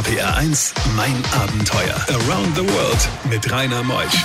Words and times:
RPR 0.00 0.34
1, 0.34 0.72
mein 0.96 1.14
Abenteuer. 1.38 1.94
Around 2.08 2.56
the 2.56 2.62
World 2.62 3.08
mit 3.28 3.52
Rainer 3.52 3.82
Meusch. 3.82 4.24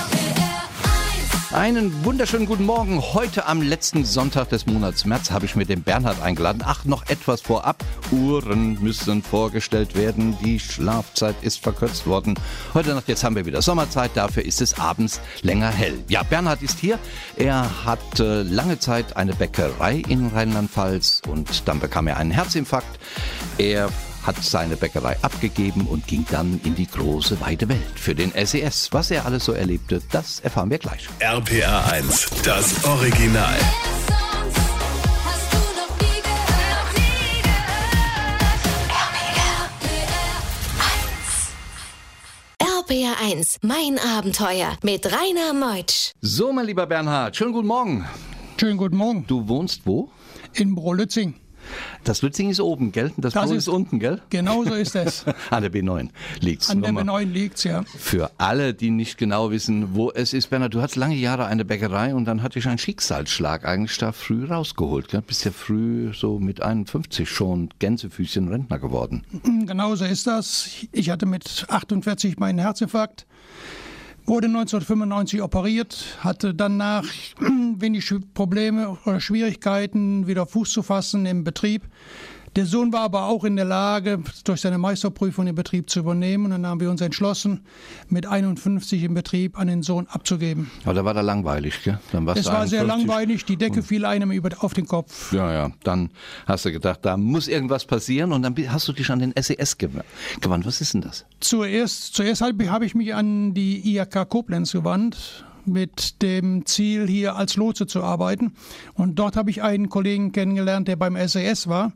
Einen 1.52 2.02
wunderschönen 2.02 2.46
guten 2.46 2.64
Morgen. 2.64 2.98
Heute 3.12 3.44
am 3.44 3.60
letzten 3.60 4.06
Sonntag 4.06 4.48
des 4.48 4.64
Monats 4.64 5.04
März 5.04 5.30
habe 5.30 5.44
ich 5.44 5.54
mir 5.54 5.66
den 5.66 5.82
Bernhard 5.82 6.22
eingeladen. 6.22 6.62
Ach, 6.64 6.86
noch 6.86 7.06
etwas 7.10 7.42
vorab. 7.42 7.84
Uhren 8.10 8.82
müssen 8.82 9.22
vorgestellt 9.22 9.94
werden. 9.94 10.38
Die 10.42 10.58
Schlafzeit 10.58 11.36
ist 11.42 11.62
verkürzt 11.62 12.06
worden. 12.06 12.36
Heute 12.72 12.94
Nacht, 12.94 13.08
jetzt 13.08 13.22
haben 13.22 13.36
wir 13.36 13.44
wieder 13.44 13.60
Sommerzeit. 13.60 14.12
Dafür 14.14 14.46
ist 14.46 14.62
es 14.62 14.78
abends 14.78 15.20
länger 15.42 15.68
hell. 15.68 15.98
Ja, 16.08 16.22
Bernhard 16.22 16.62
ist 16.62 16.78
hier. 16.78 16.98
Er 17.36 17.84
hat 17.84 18.18
äh, 18.18 18.40
lange 18.44 18.78
Zeit 18.78 19.14
eine 19.18 19.34
Bäckerei 19.34 20.02
in 20.08 20.28
Rheinland-Pfalz 20.28 21.20
und 21.28 21.68
dann 21.68 21.80
bekam 21.80 22.06
er 22.06 22.16
einen 22.16 22.30
Herzinfarkt. 22.30 22.98
Er 23.58 23.90
hat 24.26 24.42
seine 24.42 24.76
Bäckerei 24.76 25.16
abgegeben 25.22 25.86
und 25.86 26.06
ging 26.06 26.26
dann 26.30 26.60
in 26.64 26.74
die 26.74 26.86
große 26.86 27.40
weite 27.40 27.68
Welt 27.68 27.80
für 27.94 28.14
den 28.14 28.32
SES. 28.32 28.88
Was 28.92 29.10
er 29.10 29.24
alles 29.24 29.44
so 29.44 29.52
erlebte, 29.52 30.02
das 30.10 30.40
erfahren 30.40 30.70
wir 30.70 30.78
gleich. 30.78 31.08
RPR 31.20 31.92
1, 31.92 32.30
das 32.42 32.84
Original. 32.84 33.54
RPR 42.60 43.16
1, 43.22 43.58
mein 43.62 43.98
Abenteuer 43.98 44.76
mit 44.82 45.06
Rainer 45.06 45.52
Meutsch. 45.54 46.12
So, 46.20 46.52
mein 46.52 46.66
lieber 46.66 46.86
Bernhard, 46.86 47.36
schönen 47.36 47.52
guten 47.52 47.68
Morgen. 47.68 48.06
Schönen 48.58 48.78
guten 48.78 48.96
Morgen. 48.96 49.26
Du 49.26 49.48
wohnst 49.48 49.82
wo? 49.84 50.10
In 50.54 50.74
Brolützing. 50.74 51.34
Das 52.04 52.22
Lützing 52.22 52.50
ist 52.50 52.60
oben, 52.60 52.92
gell? 52.92 53.12
Das, 53.16 53.34
Das 53.34 53.50
ist, 53.50 53.56
ist- 53.58 53.68
unten, 53.68 53.98
gell? 53.98 54.20
Genau 54.30 54.64
so 54.64 54.74
ist 54.74 54.94
es. 54.94 55.24
An 55.50 55.62
der 55.62 55.72
B9 55.72 56.08
liegt's. 56.40 56.70
An 56.70 56.82
der 56.82 56.92
Nur 56.92 57.04
mal 57.04 57.22
B9 57.24 57.32
liegt's 57.32 57.64
ja. 57.64 57.82
Für 57.98 58.30
alle, 58.38 58.74
die 58.74 58.90
nicht 58.90 59.18
genau 59.18 59.50
wissen, 59.50 59.94
wo 59.94 60.10
es 60.12 60.32
ist, 60.32 60.50
Bernhard, 60.50 60.74
du 60.74 60.80
hattest 60.82 60.96
lange 60.96 61.16
Jahre 61.16 61.46
eine 61.46 61.64
Bäckerei 61.64 62.14
und 62.14 62.24
dann 62.26 62.42
hatte 62.42 62.58
ich 62.58 62.66
einen 62.68 62.78
Schicksalsschlag 62.78 63.64
eigentlich 63.64 63.96
da 63.98 64.12
früh 64.12 64.44
rausgeholt. 64.44 65.08
Gell? 65.08 65.22
Bist 65.22 65.44
ja 65.44 65.50
früh 65.50 66.12
so 66.14 66.38
mit 66.38 66.62
51 66.62 67.28
schon 67.28 67.70
Gänsefüßchen 67.78 68.48
Rentner 68.48 68.78
geworden. 68.78 69.24
Genau 69.66 69.94
so 69.96 70.04
ist 70.04 70.26
das. 70.26 70.68
Ich 70.92 71.10
hatte 71.10 71.26
mit 71.26 71.66
48 71.68 72.38
meinen 72.38 72.58
Herzinfarkt, 72.58 73.26
wurde 74.26 74.48
1995 74.48 75.42
operiert, 75.42 76.18
hatte 76.20 76.54
danach 76.54 77.04
wenig 77.78 78.12
Probleme 78.34 78.96
oder 79.04 79.20
Schwierigkeiten, 79.20 80.26
wieder 80.26 80.46
Fuß 80.46 80.72
zu 80.72 80.82
fassen 80.82 81.26
im 81.26 81.44
Betrieb. 81.44 81.82
Der 82.56 82.64
Sohn 82.66 82.90
war 82.92 83.02
aber 83.02 83.26
auch 83.26 83.44
in 83.44 83.54
der 83.56 83.66
Lage, 83.66 84.18
durch 84.44 84.62
seine 84.62 84.78
Meisterprüfung 84.78 85.44
den 85.44 85.54
Betrieb 85.54 85.90
zu 85.90 85.98
übernehmen. 86.00 86.46
Und 86.46 86.50
dann 86.52 86.66
haben 86.66 86.80
wir 86.80 86.90
uns 86.90 87.02
entschlossen, 87.02 87.60
mit 88.08 88.26
51 88.26 89.02
im 89.02 89.12
Betrieb 89.14 89.58
an 89.58 89.68
den 89.68 89.82
Sohn 89.82 90.06
abzugeben. 90.06 90.70
Aber 90.84 90.94
da 90.94 91.04
war 91.04 91.12
da 91.14 91.20
langweilig, 91.20 91.82
gell? 91.84 91.98
Dann 92.12 92.24
warst 92.26 92.40
Es 92.40 92.46
war 92.46 92.66
sehr 92.66 92.80
51. 92.80 93.06
langweilig, 93.08 93.44
die 93.44 93.56
Decke 93.56 93.82
fiel 93.82 94.04
einem 94.06 94.30
über, 94.32 94.48
auf 94.60 94.72
den 94.72 94.86
Kopf. 94.86 95.32
Ja, 95.32 95.52
ja. 95.52 95.70
Dann 95.84 96.10
hast 96.46 96.64
du 96.64 96.72
gedacht, 96.72 97.00
da 97.02 97.16
muss 97.18 97.46
irgendwas 97.46 97.84
passieren 97.84 98.32
und 98.32 98.42
dann 98.42 98.54
hast 98.72 98.88
du 98.88 98.92
dich 98.94 99.10
an 99.10 99.18
den 99.18 99.32
SES 99.38 99.78
gew- 99.78 99.90
gewandt. 100.40 100.64
Was 100.66 100.80
ist 100.80 100.94
denn 100.94 101.02
das? 101.02 101.26
Zuerst, 101.40 102.14
zuerst 102.14 102.40
habe 102.40 102.70
habe 102.70 102.86
ich 102.86 102.94
mich 102.94 103.14
an 103.14 103.52
die 103.52 103.96
IHK 103.96 104.28
Koblenz 104.28 104.72
gewandt 104.72 105.44
mit 105.66 106.22
dem 106.22 106.64
Ziel, 106.64 107.06
hier 107.06 107.36
als 107.36 107.56
Lotse 107.56 107.86
zu 107.86 108.02
arbeiten. 108.02 108.52
Und 108.94 109.18
dort 109.18 109.36
habe 109.36 109.50
ich 109.50 109.62
einen 109.62 109.88
Kollegen 109.90 110.32
kennengelernt, 110.32 110.88
der 110.88 110.96
beim 110.96 111.16
SAS 111.28 111.68
war. 111.68 111.92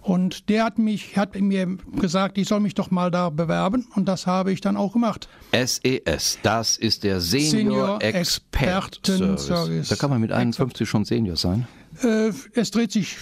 Und 0.00 0.48
der 0.48 0.64
hat 0.64 0.78
mich, 0.78 1.16
hat 1.16 1.38
mir 1.38 1.78
gesagt, 2.00 2.38
ich 2.38 2.48
soll 2.48 2.60
mich 2.60 2.74
doch 2.74 2.90
mal 2.90 3.10
da 3.10 3.30
bewerben. 3.30 3.86
Und 3.94 4.06
das 4.06 4.26
habe 4.26 4.52
ich 4.52 4.60
dann 4.60 4.76
auch 4.76 4.92
gemacht. 4.92 5.28
SES, 5.52 5.80
E 5.84 6.02
das 6.42 6.76
ist 6.76 7.04
der 7.04 7.20
Senior, 7.20 7.50
Senior 7.50 8.02
Expert 8.02 9.00
Service. 9.04 9.88
Da 9.88 9.96
kann 9.96 10.10
man 10.10 10.20
mit 10.20 10.32
51 10.32 10.88
schon 10.88 11.04
Senior 11.04 11.36
sein. 11.36 11.66
Äh, 12.02 12.30
es 12.52 12.70
dreht 12.70 12.92
sich. 12.92 13.16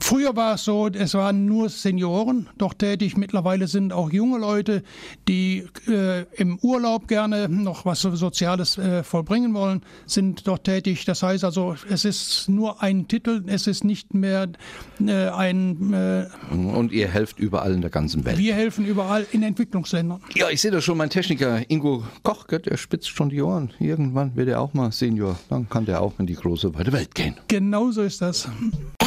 Früher 0.00 0.34
war 0.36 0.54
es 0.54 0.64
so, 0.64 0.88
es 0.88 1.14
waren 1.14 1.46
nur 1.46 1.68
Senioren 1.68 2.48
dort 2.58 2.78
tätig. 2.78 3.16
Mittlerweile 3.16 3.66
sind 3.66 3.92
auch 3.92 4.10
junge 4.10 4.38
Leute, 4.38 4.82
die 5.28 5.66
äh, 5.88 6.24
im 6.34 6.58
Urlaub 6.60 7.08
gerne 7.08 7.48
noch 7.48 7.84
was 7.84 8.00
Soziales 8.00 8.78
äh, 8.78 9.02
vollbringen 9.02 9.54
wollen, 9.54 9.82
sind 10.06 10.46
dort 10.46 10.64
tätig. 10.64 11.04
Das 11.04 11.22
heißt 11.22 11.44
also, 11.44 11.76
es 11.88 12.04
ist 12.04 12.48
nur 12.48 12.82
ein 12.82 13.08
Titel, 13.08 13.42
es 13.46 13.66
ist 13.66 13.84
nicht 13.84 14.14
mehr 14.14 14.48
äh, 15.00 15.28
ein. 15.28 15.92
Äh, 15.92 16.26
Und 16.50 16.92
ihr 16.92 17.08
helft 17.08 17.38
überall 17.38 17.72
in 17.72 17.80
der 17.80 17.90
ganzen 17.90 18.24
Welt. 18.24 18.38
wir 18.38 18.54
helfen 18.54 18.84
überall 18.86 19.26
in 19.32 19.42
Entwicklungsländern. 19.42 20.20
Ja, 20.34 20.50
ich 20.50 20.60
sehe 20.60 20.70
das 20.70 20.84
schon, 20.84 20.98
mein 20.98 21.10
Techniker 21.10 21.62
Ingo 21.70 22.04
Koch, 22.22 22.44
der 22.46 22.76
spitzt 22.76 23.08
schon 23.08 23.28
die 23.30 23.40
Ohren. 23.42 23.72
Irgendwann 23.78 24.34
wird 24.36 24.48
er 24.48 24.60
auch 24.60 24.74
mal 24.74 24.92
Senior. 24.92 25.38
Dann 25.48 25.68
kann 25.68 25.84
der 25.86 26.00
auch 26.02 26.18
in 26.18 26.26
die 26.26 26.34
große 26.34 26.74
weite 26.74 26.92
Welt 26.92 27.14
gehen. 27.14 27.36
Genau 27.48 27.90
so 27.90 28.02
ist 28.02 28.20
das. 28.20 28.48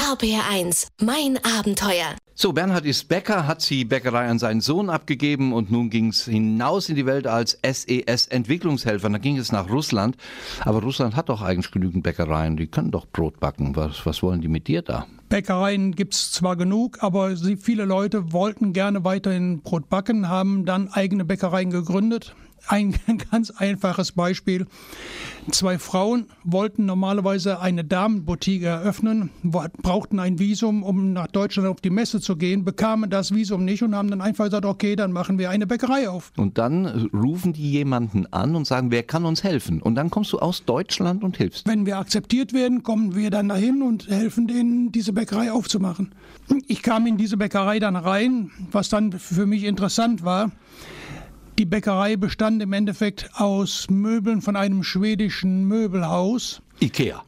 RPR 0.09 0.49
1, 0.49 0.87
mein 1.01 1.37
Abenteuer. 1.43 2.15
So, 2.33 2.53
Bernhard 2.53 2.85
ist 2.85 3.09
Bäcker, 3.09 3.45
hat 3.45 3.69
die 3.69 3.83
Bäckerei 3.83 4.29
an 4.29 4.39
seinen 4.39 4.61
Sohn 4.61 4.89
abgegeben 4.89 5.51
und 5.51 5.69
nun 5.69 5.89
ging 5.89 6.09
es 6.09 6.23
hinaus 6.23 6.87
in 6.87 6.95
die 6.95 7.05
Welt 7.05 7.27
als 7.27 7.59
SES-Entwicklungshelfer. 7.61 9.09
Dann 9.09 9.19
ging 9.19 9.37
es 9.37 9.51
nach 9.51 9.69
Russland. 9.69 10.15
Aber 10.61 10.81
Russland 10.81 11.17
hat 11.17 11.27
doch 11.27 11.41
eigentlich 11.41 11.71
genügend 11.71 12.03
Bäckereien. 12.03 12.55
Die 12.55 12.67
können 12.67 12.91
doch 12.91 13.05
Brot 13.05 13.41
backen. 13.41 13.75
Was, 13.75 14.05
was 14.05 14.23
wollen 14.23 14.39
die 14.39 14.47
mit 14.47 14.69
dir 14.69 14.81
da? 14.81 15.07
Bäckereien 15.27 15.93
gibt 15.93 16.13
es 16.13 16.31
zwar 16.31 16.55
genug, 16.55 16.99
aber 17.03 17.35
sie, 17.35 17.57
viele 17.57 17.83
Leute 17.83 18.31
wollten 18.31 18.71
gerne 18.71 19.03
weiterhin 19.03 19.59
Brot 19.61 19.89
backen, 19.89 20.29
haben 20.29 20.63
dann 20.63 20.87
eigene 20.87 21.25
Bäckereien 21.25 21.69
gegründet. 21.69 22.33
Ein 22.67 22.95
ganz 23.31 23.51
einfaches 23.51 24.11
Beispiel. 24.11 24.65
Zwei 25.51 25.79
Frauen 25.79 26.25
wollten 26.43 26.85
normalerweise 26.85 27.61
eine 27.61 27.85
Damenboutique 27.85 28.63
eröffnen, 28.63 29.29
brauchten 29.43 30.19
ein 30.19 30.39
Visum, 30.39 30.83
um 30.83 31.13
nach 31.13 31.27
Deutschland 31.27 31.69
auf 31.69 31.79
die 31.79 31.89
Messe 31.89 32.19
zu 32.19 32.35
gehen, 32.35 32.65
bekamen 32.65 33.09
das 33.09 33.33
Visum 33.33 33.63
nicht 33.63 33.81
und 33.81 33.95
haben 33.95 34.09
dann 34.09 34.19
einfach 34.19 34.45
gesagt, 34.45 34.65
okay, 34.65 34.97
dann 34.97 35.13
machen 35.13 35.39
wir 35.39 35.49
eine 35.49 35.65
Bäckerei 35.65 36.09
auf. 36.09 36.33
Und 36.35 36.57
dann 36.57 37.09
rufen 37.13 37.53
die 37.53 37.71
jemanden 37.71 38.25
an 38.33 38.55
und 38.55 38.67
sagen, 38.67 38.91
wer 38.91 39.03
kann 39.03 39.23
uns 39.23 39.43
helfen? 39.43 39.81
Und 39.81 39.95
dann 39.95 40.09
kommst 40.09 40.33
du 40.33 40.39
aus 40.39 40.65
Deutschland 40.65 41.23
und 41.23 41.37
hilfst. 41.37 41.65
Wenn 41.65 41.85
wir 41.85 41.97
akzeptiert 41.97 42.51
werden, 42.51 42.83
kommen 42.83 43.15
wir 43.15 43.29
dann 43.29 43.47
dahin 43.47 43.81
und 43.81 44.09
helfen 44.09 44.47
denen, 44.47 44.91
diese 44.91 45.13
Bäckerei 45.13 45.51
aufzumachen. 45.53 46.11
Ich 46.67 46.81
kam 46.81 47.07
in 47.07 47.17
diese 47.17 47.37
Bäckerei 47.37 47.79
dann 47.79 47.95
rein, 47.95 48.51
was 48.71 48.89
dann 48.89 49.13
für 49.13 49.45
mich 49.45 49.63
interessant 49.63 50.25
war. 50.25 50.51
Die 51.57 51.65
Bäckerei 51.65 52.17
bestand 52.17 52.61
im 52.61 52.71
Endeffekt 52.71 53.31
aus 53.33 53.87
Möbeln 53.89 54.43
von 54.43 54.55
einem 54.55 54.83
schwedischen 54.83 55.67
Möbelhaus. 55.67 56.61
Ikea. 56.79 57.23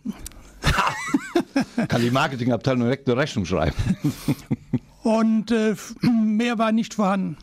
kann 1.88 2.02
die 2.02 2.12
Marketingabteilung 2.12 2.82
direkt 2.82 3.10
eine 3.10 3.18
Rechnung 3.18 3.46
schreiben. 3.46 3.76
Und 5.02 5.50
äh, 5.50 5.76
mehr 6.02 6.60
war 6.60 6.72
nicht 6.72 6.94
vorhanden. 6.94 7.38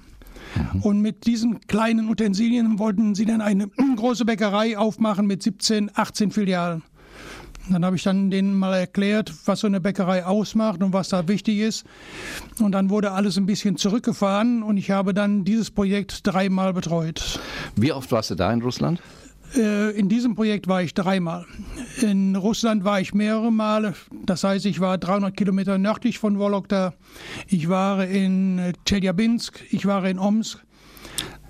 Und 0.83 1.01
mit 1.01 1.27
diesen 1.27 1.61
kleinen 1.67 2.09
Utensilien 2.09 2.79
wollten 2.79 3.17
sie 3.17 3.25
dann 3.25 3.41
eine 3.41 3.67
große 3.97 4.25
Bäckerei 4.25 4.79
aufmachen 4.79 5.27
mit 5.27 5.43
17, 5.43 5.91
18 5.93 6.31
Filialen. 6.31 6.85
Dann 7.69 7.85
habe 7.85 7.97
ich 7.97 8.03
dann 8.03 8.31
denen 8.31 8.55
mal 8.55 8.75
erklärt, 8.75 9.33
was 9.45 9.61
so 9.61 9.67
eine 9.67 9.81
Bäckerei 9.81 10.25
ausmacht 10.25 10.83
und 10.83 10.93
was 10.93 11.09
da 11.09 11.27
wichtig 11.29 11.59
ist. 11.59 11.85
Und 12.61 12.73
dann 12.73 12.91
wurde 12.91 13.11
alles 13.13 13.37
ein 13.37 13.47
bisschen 13.47 13.77
zurückgefahren 13.77 14.63
und 14.63 14.77
ich 14.77 14.91
habe 14.91 15.13
dann 15.15 15.45
dieses 15.45 15.71
Projekt 15.71 16.21
dreimal 16.27 16.73
betreut. 16.73 17.41
Wie 17.75 17.93
oft 17.93 18.11
warst 18.13 18.31
du 18.31 18.35
da 18.35 18.53
in 18.53 18.63
Russland? 18.63 19.01
Äh, 19.57 19.91
In 19.99 20.09
diesem 20.09 20.35
Projekt 20.35 20.69
war 20.69 20.83
ich 20.83 20.95
dreimal. 20.95 21.45
In 22.03 22.37
Russland 22.37 22.85
war 22.85 23.01
ich 23.01 23.15
mehrere 23.15 23.51
Male. 23.51 23.95
Das 24.25 24.45
heißt, 24.45 24.67
ich 24.67 24.81
war 24.81 24.99
300 24.99 25.37
Kilometer 25.37 25.79
nördlich 25.79 26.19
von 26.19 26.39
Wologda. 26.39 26.95
Ich 27.49 27.69
war 27.69 28.05
in 28.05 28.73
Tscheljabinsk. 28.85 29.65
Ich 29.71 29.87
war 29.87 30.05
in 30.07 30.19
Omsk. 30.19 30.63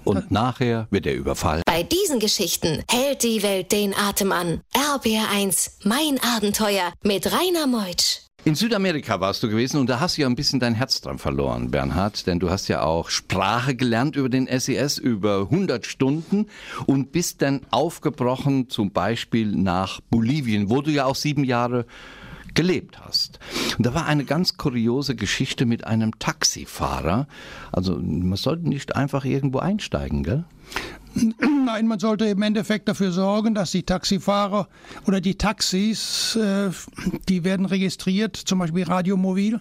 Und 0.05 0.31
nachher 0.31 0.87
wird 0.91 1.06
er 1.06 1.14
überfallen. 1.14 1.62
Bei 1.76 1.82
diesen 1.82 2.20
Geschichten 2.20 2.82
hält 2.90 3.23
die 3.23 3.43
Welt 3.43 3.70
den 3.70 3.94
Atem 3.94 4.32
an. 4.32 4.62
RPR 4.75 5.28
1, 5.31 5.81
mein 5.84 6.19
Abenteuer 6.23 6.90
mit 7.02 7.31
Rainer 7.31 7.67
Meutsch. 7.67 8.20
In 8.46 8.55
Südamerika 8.55 9.20
warst 9.20 9.43
du 9.43 9.50
gewesen 9.50 9.78
und 9.81 9.90
da 9.90 10.00
hast 10.00 10.17
du 10.17 10.23
ja 10.23 10.26
ein 10.26 10.37
bisschen 10.37 10.58
dein 10.58 10.73
Herz 10.73 11.02
dran 11.02 11.19
verloren, 11.19 11.70
Bernhard, 11.70 12.26
denn 12.26 12.38
du 12.38 12.49
hast 12.49 12.69
ja 12.69 12.81
auch 12.81 13.11
Sprache 13.11 13.75
gelernt 13.75 14.17
über 14.17 14.31
den 14.31 14.46
SES 14.46 14.96
über 14.96 15.40
100 15.40 15.84
Stunden 15.84 16.46
und 16.87 17.12
bist 17.12 17.43
dann 17.43 17.61
aufgebrochen 17.70 18.70
zum 18.70 18.93
Beispiel 18.93 19.55
nach 19.55 20.00
Bolivien, 20.08 20.70
wo 20.70 20.81
du 20.81 20.90
ja 20.90 21.05
auch 21.05 21.14
sieben 21.14 21.44
Jahre 21.44 21.84
gelebt 22.55 23.00
hast. 23.02 23.38
Und 23.76 23.84
da 23.84 23.93
war 23.93 24.06
eine 24.06 24.25
ganz 24.25 24.56
kuriose 24.56 25.14
Geschichte 25.14 25.67
mit 25.67 25.87
einem 25.87 26.19
Taxifahrer. 26.19 27.29
Also 27.70 27.99
man 27.99 28.37
sollte 28.37 28.67
nicht 28.67 28.96
einfach 28.96 29.26
irgendwo 29.26 29.58
einsteigen, 29.58 30.22
gell? 30.22 30.46
Nein, 31.65 31.87
man 31.87 31.99
sollte 31.99 32.27
im 32.27 32.43
Endeffekt 32.43 32.89
dafür 32.89 33.11
sorgen, 33.11 33.55
dass 33.55 33.71
die 33.71 33.83
Taxifahrer 33.83 34.69
oder 35.07 35.21
die 35.21 35.37
Taxis, 35.37 36.37
äh, 36.37 36.71
die 37.29 37.45
werden 37.45 37.67
registriert, 37.67 38.37
zum 38.37 38.59
Beispiel 38.59 38.85
Radiomobil. 38.85 39.61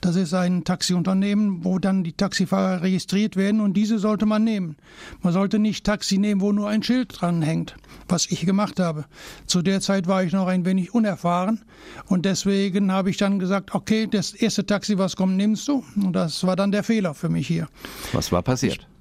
Das 0.00 0.16
ist 0.16 0.34
ein 0.34 0.64
Taxiunternehmen, 0.64 1.64
wo 1.64 1.78
dann 1.78 2.04
die 2.04 2.12
Taxifahrer 2.12 2.82
registriert 2.82 3.36
werden 3.36 3.60
und 3.60 3.74
diese 3.74 3.98
sollte 3.98 4.26
man 4.26 4.44
nehmen. 4.44 4.76
Man 5.22 5.32
sollte 5.32 5.58
nicht 5.58 5.84
Taxi 5.84 6.18
nehmen, 6.18 6.40
wo 6.40 6.52
nur 6.52 6.68
ein 6.68 6.82
Schild 6.82 7.20
dran 7.20 7.42
hängt, 7.42 7.76
was 8.08 8.26
ich 8.26 8.44
gemacht 8.44 8.80
habe. 8.80 9.04
Zu 9.46 9.62
der 9.62 9.80
Zeit 9.80 10.06
war 10.06 10.24
ich 10.24 10.32
noch 10.32 10.48
ein 10.48 10.64
wenig 10.64 10.94
unerfahren 10.94 11.64
und 12.06 12.24
deswegen 12.24 12.90
habe 12.92 13.10
ich 13.10 13.16
dann 13.16 13.38
gesagt, 13.38 13.74
okay, 13.74 14.08
das 14.10 14.32
erste 14.32 14.66
Taxi, 14.66 14.98
was 14.98 15.16
kommt, 15.16 15.36
nimmst 15.36 15.68
du. 15.68 15.84
Und 15.96 16.12
das 16.14 16.44
war 16.44 16.56
dann 16.56 16.72
der 16.72 16.82
Fehler 16.82 17.14
für 17.14 17.28
mich 17.28 17.46
hier. 17.46 17.68
Was 18.12 18.32
war 18.32 18.42
passiert? 18.42 18.88
Ich 18.90 18.97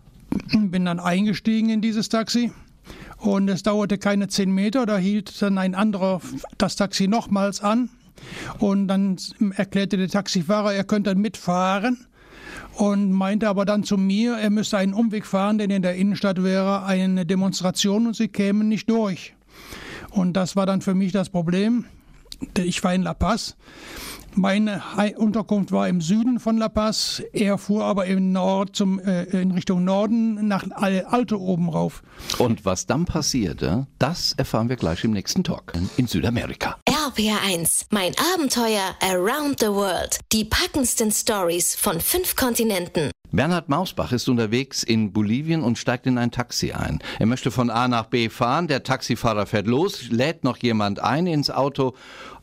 bin 0.54 0.86
dann 0.86 1.00
eingestiegen 1.00 1.70
in 1.70 1.82
dieses 1.82 2.10
Taxi 2.10 2.52
und 3.18 3.50
es 3.50 3.64
dauerte 3.64 3.98
keine 3.98 4.28
zehn 4.28 4.52
Meter, 4.52 4.86
da 4.86 4.98
hielt 4.98 5.42
dann 5.42 5.58
ein 5.58 5.76
anderer 5.76 6.22
das 6.58 6.76
Taxi 6.76 7.08
nochmals 7.08 7.62
an 7.62 7.90
und 8.60 8.88
dann 8.88 9.18
erklärte 9.56 9.98
der 9.98 10.10
Taxifahrer, 10.10 10.74
er 10.74 10.84
könnte 10.84 11.16
mitfahren 11.16 12.06
und 12.76 13.12
meinte 13.12 13.50
aber 13.50 13.66
dann 13.66 13.84
zu 13.84 13.98
mir, 13.98 14.38
er 14.38 14.50
müsste 14.50 14.78
einen 14.78 14.94
Umweg 14.94 15.26
fahren, 15.26 15.58
denn 15.58 15.70
in 15.70 15.82
der 15.82 15.96
Innenstadt 15.96 16.44
wäre 16.44 16.86
eine 16.86 17.26
Demonstration 17.26 18.08
und 18.08 18.16
sie 18.16 18.28
kämen 18.28 18.68
nicht 18.68 18.90
durch. 18.90 19.34
Und 20.12 20.34
das 20.34 20.56
war 20.56 20.66
dann 20.66 20.82
für 20.82 20.94
mich 20.94 21.12
das 21.12 21.30
Problem. 21.30 21.86
Ich 22.58 22.84
war 22.84 22.94
in 22.94 23.02
La 23.02 23.14
Paz 23.14 23.56
meine 24.38 24.82
Unterkunft 25.18 25.72
war 25.72 25.88
im 25.88 26.00
Süden 26.00 26.40
von 26.40 26.58
La 26.58 26.70
Paz. 26.70 27.22
Er 27.34 27.58
fuhr 27.58 27.84
aber 27.84 28.06
im 28.06 28.32
Nord 28.32 28.76
zum, 28.76 29.00
äh, 29.00 29.24
in 29.24 29.52
Richtung 29.52 29.84
Norden 29.84 30.48
nach 30.48 30.64
Alto 30.72 31.38
oben 31.38 31.70
rauf. 31.70 32.04
Und 32.38 32.64
was 32.66 32.86
dann 32.86 33.06
passierte, 33.06 33.88
das 34.00 34.34
erfahren 34.34 34.70
wir 34.70 34.76
gleich 34.76 35.04
im 35.04 35.12
nächsten 35.12 35.44
Talk 35.44 35.74
in 35.98 36.08
Südamerika. 36.08 36.78
RPR1, 36.88 37.88
mein 37.90 38.14
Abenteuer 38.36 38.96
Around 39.02 39.60
the 39.60 39.68
World. 39.68 40.20
Die 40.32 40.46
packendsten 40.46 41.12
Stories 41.12 41.76
von 41.76 42.00
fünf 42.00 42.36
Kontinenten. 42.36 43.12
Bernhard 43.32 43.68
Mausbach 43.68 44.14
ist 44.14 44.30
unterwegs 44.30 44.84
in 44.84 45.12
Bolivien 45.12 45.62
und 45.64 45.78
steigt 45.78 46.06
in 46.06 46.18
ein 46.18 46.32
Taxi 46.32 46.72
ein. 46.72 47.00
Er 47.20 47.26
möchte 47.26 47.52
von 47.52 47.70
A 47.70 47.88
nach 47.88 48.06
B 48.06 48.30
fahren, 48.30 48.68
der 48.68 48.84
Taxifahrer 48.84 49.46
fährt 49.46 49.68
los, 49.68 50.10
lädt 50.10 50.46
noch 50.46 50.58
jemand 50.58 51.00
ein 51.00 51.28
ins 51.28 51.50
Auto, 51.50 51.94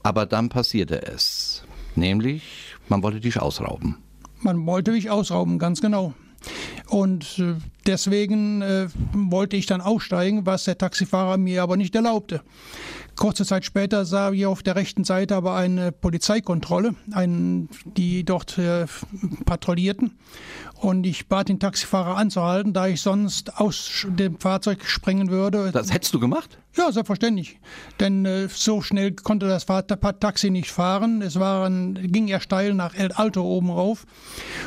aber 0.02 0.26
dann 0.26 0.50
passierte 0.50 1.06
es. 1.06 1.62
Nämlich, 1.96 2.42
man 2.88 3.02
wollte 3.02 3.20
dich 3.20 3.40
ausrauben. 3.40 3.96
Man 4.40 4.66
wollte 4.66 4.90
mich 4.92 5.10
ausrauben, 5.10 5.58
ganz 5.58 5.80
genau. 5.80 6.14
Und 6.88 7.38
äh, 7.38 7.54
deswegen 7.86 8.62
äh, 8.62 8.88
wollte 9.12 9.56
ich 9.56 9.66
dann 9.66 9.80
aussteigen, 9.80 10.44
was 10.44 10.64
der 10.64 10.76
Taxifahrer 10.76 11.38
mir 11.38 11.62
aber 11.62 11.76
nicht 11.76 11.94
erlaubte. 11.94 12.42
Kurze 13.16 13.44
Zeit 13.44 13.64
später 13.64 14.04
sah 14.04 14.32
ich 14.32 14.46
auf 14.46 14.62
der 14.62 14.76
rechten 14.76 15.04
Seite 15.04 15.36
aber 15.36 15.54
eine 15.54 15.92
Polizeikontrolle, 15.92 16.94
einen, 17.12 17.68
die 17.84 18.24
dort 18.24 18.58
äh, 18.58 18.86
patrouillierten. 19.44 20.18
Und 20.74 21.06
ich 21.06 21.28
bat 21.28 21.48
den 21.48 21.60
Taxifahrer 21.60 22.16
anzuhalten, 22.16 22.72
da 22.72 22.86
ich 22.88 23.00
sonst 23.00 23.58
aus 23.58 24.06
dem 24.08 24.38
Fahrzeug 24.38 24.84
springen 24.84 25.30
würde. 25.30 25.70
Das 25.72 25.92
hättest 25.92 26.12
du 26.12 26.20
gemacht? 26.20 26.58
Ja, 26.76 26.90
selbstverständlich. 26.90 27.60
Denn 28.00 28.26
äh, 28.26 28.48
so 28.48 28.82
schnell 28.82 29.12
konnte 29.12 29.46
das 29.46 29.64
Taxi 29.64 30.50
nicht 30.50 30.70
fahren. 30.70 31.22
Es 31.22 31.38
waren, 31.38 31.94
ging 32.10 32.26
ja 32.26 32.40
steil 32.40 32.74
nach 32.74 32.94
El 32.94 33.12
Alto 33.12 33.42
oben 33.42 33.70
rauf. 33.70 34.06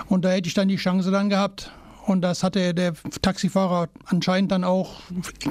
Und 0.07 0.23
da 0.23 0.29
hätte 0.29 0.47
ich 0.47 0.53
dann 0.53 0.69
die 0.69 0.77
Chance 0.77 1.11
dann 1.11 1.29
gehabt. 1.29 1.71
Und 2.07 2.21
das 2.21 2.41
hatte 2.41 2.73
der 2.73 2.93
Taxifahrer 3.21 3.89
anscheinend 4.05 4.53
dann 4.53 4.63
auch 4.63 5.01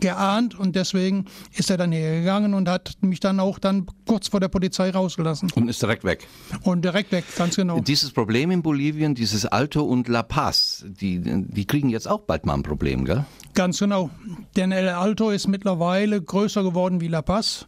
geahnt 0.00 0.58
und 0.58 0.74
deswegen 0.74 1.26
ist 1.52 1.70
er 1.70 1.76
dann 1.76 1.92
hergegangen 1.92 2.54
und 2.54 2.66
hat 2.66 2.96
mich 3.02 3.20
dann 3.20 3.40
auch 3.40 3.58
dann 3.58 3.86
kurz 4.06 4.28
vor 4.28 4.40
der 4.40 4.48
Polizei 4.48 4.88
rausgelassen. 4.88 5.50
Und 5.54 5.68
ist 5.68 5.82
direkt 5.82 6.04
weg. 6.04 6.26
Und 6.62 6.82
direkt 6.82 7.12
weg, 7.12 7.24
ganz 7.36 7.56
genau. 7.56 7.80
Dieses 7.80 8.10
Problem 8.10 8.50
in 8.50 8.62
Bolivien, 8.62 9.14
dieses 9.14 9.44
Alto 9.44 9.82
und 9.82 10.08
La 10.08 10.22
Paz, 10.22 10.86
die, 10.88 11.20
die 11.20 11.66
kriegen 11.66 11.90
jetzt 11.90 12.08
auch 12.08 12.20
bald 12.20 12.46
mal 12.46 12.54
ein 12.54 12.62
Problem, 12.62 13.04
gell? 13.04 13.26
Ganz 13.52 13.78
genau. 13.78 14.08
Denn 14.56 14.72
El 14.72 14.88
Alto 14.88 15.28
ist 15.28 15.48
mittlerweile 15.48 16.22
größer 16.22 16.62
geworden 16.62 17.02
wie 17.02 17.08
La 17.08 17.20
Paz. 17.20 17.66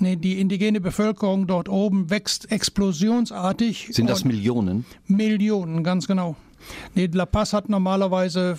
Die 0.00 0.38
indigene 0.38 0.82
Bevölkerung 0.82 1.46
dort 1.46 1.70
oben 1.70 2.10
wächst 2.10 2.52
explosionsartig. 2.52 3.88
Sind 3.90 4.10
das 4.10 4.24
Millionen? 4.24 4.84
Millionen, 5.06 5.82
ganz 5.82 6.06
genau. 6.06 6.36
Nee, 6.94 7.08
La 7.12 7.26
Paz 7.26 7.52
hat 7.52 7.68
normalerweise, 7.68 8.56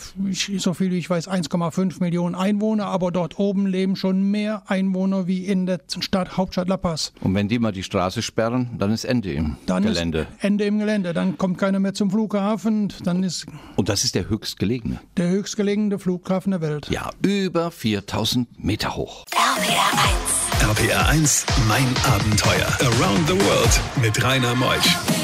so 0.57 0.73
viel 0.73 0.91
wie 0.91 0.97
ich 0.97 1.09
weiß, 1.09 1.29
1,5 1.29 1.99
Millionen 1.99 2.35
Einwohner, 2.35 2.85
aber 2.85 3.11
dort 3.11 3.39
oben 3.39 3.67
leben 3.67 3.95
schon 3.95 4.23
mehr 4.31 4.63
Einwohner 4.67 5.27
wie 5.27 5.45
in 5.45 5.65
der 5.65 5.79
Stadt, 5.99 6.37
Hauptstadt 6.37 6.67
La 6.67 6.77
Paz. 6.77 7.13
Und 7.21 7.35
wenn 7.35 7.47
die 7.47 7.59
mal 7.59 7.71
die 7.71 7.83
Straße 7.83 8.21
sperren, 8.21 8.69
dann 8.77 8.91
ist 8.91 9.05
Ende 9.05 9.31
im 9.33 9.57
dann 9.65 9.83
Gelände. 9.83 10.27
Ende 10.39 10.65
im 10.65 10.79
Gelände. 10.79 11.13
Dann 11.13 11.37
kommt 11.37 11.57
keiner 11.57 11.79
mehr 11.79 11.93
zum 11.93 12.11
Flughafen. 12.11 12.93
Dann 13.03 13.23
ist 13.23 13.45
Und 13.75 13.89
das 13.89 14.03
ist 14.03 14.15
der 14.15 14.29
höchstgelegene? 14.29 14.99
Der 15.17 15.29
höchstgelegene 15.29 15.99
Flughafen 15.99 16.51
der 16.51 16.61
Welt. 16.61 16.89
Ja, 16.89 17.09
über 17.21 17.71
4000 17.71 18.47
Meter 18.63 18.95
hoch. 18.95 19.25
RPR 19.31 19.93
1. 20.69 20.79
RPR 20.79 21.07
1, 21.09 21.45
mein 21.67 21.87
Abenteuer. 22.03 22.67
Around 22.81 23.27
the 23.27 23.33
World 23.33 23.81
mit 24.01 24.23
Rainer 24.23 24.55
Meusch. 24.55 25.18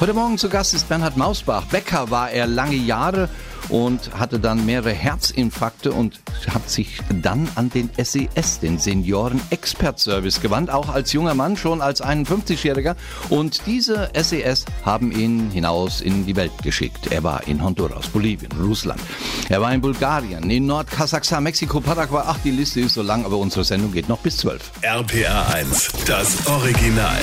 Heute 0.00 0.14
Morgen 0.14 0.38
zu 0.38 0.48
Gast 0.48 0.72
ist 0.72 0.88
Bernhard 0.88 1.18
Mausbach. 1.18 1.66
Bäcker 1.66 2.10
war 2.10 2.30
er 2.30 2.46
lange 2.46 2.74
Jahre 2.74 3.28
und 3.68 4.18
hatte 4.18 4.40
dann 4.40 4.64
mehrere 4.64 4.92
Herzinfarkte 4.92 5.92
und 5.92 6.22
hat 6.48 6.70
sich 6.70 7.00
dann 7.20 7.46
an 7.54 7.68
den 7.68 7.90
SES, 8.02 8.60
den 8.60 8.78
Senioren 8.78 9.42
Expert 9.50 9.98
Service, 10.00 10.40
gewandt, 10.40 10.70
auch 10.70 10.88
als 10.88 11.12
junger 11.12 11.34
Mann, 11.34 11.54
schon 11.58 11.82
als 11.82 12.02
51-Jähriger. 12.02 12.96
Und 13.28 13.66
diese 13.66 14.08
SES 14.18 14.64
haben 14.86 15.12
ihn 15.12 15.50
hinaus 15.50 16.00
in 16.00 16.24
die 16.24 16.34
Welt 16.34 16.62
geschickt. 16.62 17.12
Er 17.12 17.22
war 17.22 17.46
in 17.46 17.62
Honduras, 17.62 18.08
Bolivien, 18.08 18.52
Russland. 18.58 19.02
Er 19.50 19.60
war 19.60 19.74
in 19.74 19.82
Bulgarien, 19.82 20.48
in 20.48 20.64
Nordkasachstan, 20.64 21.42
Mexiko, 21.42 21.80
Paraguay. 21.80 22.22
Ach, 22.24 22.38
die 22.42 22.52
Liste 22.52 22.80
ist 22.80 22.94
so 22.94 23.02
lang, 23.02 23.26
aber 23.26 23.36
unsere 23.36 23.64
Sendung 23.64 23.92
geht 23.92 24.08
noch 24.08 24.20
bis 24.20 24.38
12. 24.38 24.62
RPA 24.80 25.52
1, 25.52 25.92
das 26.06 26.46
Original. 26.46 27.18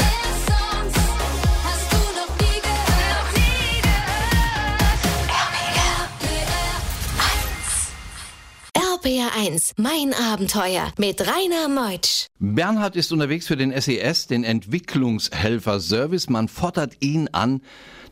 RPR1, 9.07 9.71
mein 9.77 10.13
Abenteuer 10.13 10.91
mit 10.97 11.21
Rainer 11.21 11.69
Meutsch. 11.69 12.25
Bernhard 12.39 12.97
ist 12.97 13.13
unterwegs 13.13 13.47
für 13.47 13.55
den 13.55 13.71
SES, 13.71 14.27
den 14.27 14.43
Entwicklungshelfer-Service. 14.43 16.27
Man 16.29 16.49
fordert 16.49 16.97
ihn 16.99 17.29
an, 17.31 17.61